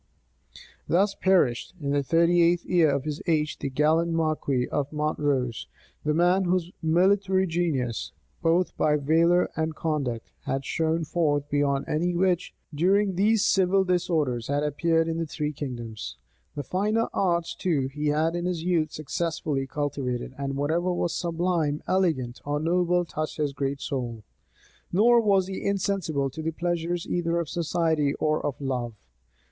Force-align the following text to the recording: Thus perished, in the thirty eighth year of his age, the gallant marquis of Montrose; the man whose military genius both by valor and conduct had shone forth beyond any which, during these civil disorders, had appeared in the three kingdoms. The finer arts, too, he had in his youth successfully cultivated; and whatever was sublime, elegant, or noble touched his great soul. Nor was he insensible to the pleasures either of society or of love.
Thus 0.87 1.13
perished, 1.13 1.75
in 1.79 1.91
the 1.91 2.01
thirty 2.01 2.41
eighth 2.41 2.65
year 2.65 2.89
of 2.89 3.03
his 3.03 3.21
age, 3.27 3.59
the 3.59 3.69
gallant 3.69 4.11
marquis 4.13 4.67
of 4.69 4.91
Montrose; 4.91 5.67
the 6.03 6.15
man 6.15 6.45
whose 6.45 6.71
military 6.81 7.45
genius 7.45 8.11
both 8.41 8.75
by 8.77 8.97
valor 8.97 9.47
and 9.55 9.75
conduct 9.75 10.31
had 10.45 10.65
shone 10.65 11.03
forth 11.03 11.47
beyond 11.51 11.85
any 11.87 12.15
which, 12.15 12.51
during 12.73 13.13
these 13.13 13.45
civil 13.45 13.83
disorders, 13.83 14.47
had 14.47 14.63
appeared 14.63 15.07
in 15.07 15.19
the 15.19 15.27
three 15.27 15.53
kingdoms. 15.53 16.17
The 16.55 16.63
finer 16.63 17.05
arts, 17.13 17.53
too, 17.53 17.85
he 17.89 18.07
had 18.07 18.35
in 18.35 18.45
his 18.45 18.63
youth 18.63 18.91
successfully 18.91 19.67
cultivated; 19.67 20.33
and 20.35 20.55
whatever 20.55 20.91
was 20.91 21.13
sublime, 21.15 21.83
elegant, 21.87 22.41
or 22.43 22.59
noble 22.59 23.05
touched 23.05 23.37
his 23.37 23.53
great 23.53 23.79
soul. 23.81 24.23
Nor 24.91 25.21
was 25.21 25.45
he 25.45 25.63
insensible 25.63 26.31
to 26.31 26.41
the 26.41 26.49
pleasures 26.49 27.05
either 27.05 27.37
of 27.39 27.49
society 27.49 28.15
or 28.15 28.43
of 28.43 28.59
love. 28.59 28.95